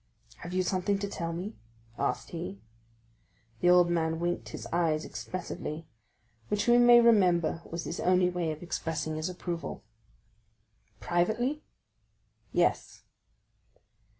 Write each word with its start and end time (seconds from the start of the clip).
"Have 0.37 0.51
you 0.51 0.63
something 0.63 0.97
to 0.97 1.07
tell 1.07 1.31
me?" 1.31 1.57
asked 1.95 2.31
he. 2.31 2.59
The 3.59 3.69
old 3.69 3.91
man 3.91 4.19
winked 4.19 4.49
his 4.49 4.65
eyes 4.73 5.05
expressively, 5.05 5.85
which 6.47 6.67
we 6.67 6.79
may 6.79 6.99
remember 6.99 7.61
was 7.65 7.83
his 7.83 7.99
only 7.99 8.27
way 8.31 8.51
of 8.51 8.63
expressing 8.63 9.15
his 9.15 9.29
approval. 9.29 9.83
"Privately?" 10.99 11.61
"Yes." 12.51 13.03